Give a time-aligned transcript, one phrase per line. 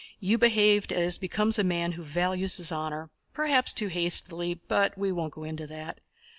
[0.19, 5.11] "You behaved as becomes a man who values his honor, perhaps too hastily, but we
[5.11, 5.99] won't go into that.